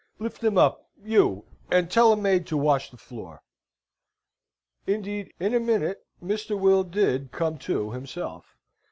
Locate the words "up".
0.57-0.89